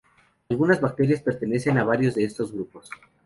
Algunas 0.49 0.81
bacterias 0.81 1.21
pertenecen 1.21 1.77
a 1.77 1.83
varios 1.83 2.15
de 2.15 2.23
estos 2.23 2.51
grupos. 2.51 2.89